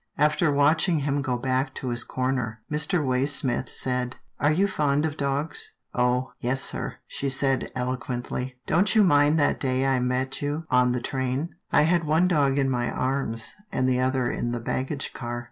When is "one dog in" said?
12.05-12.67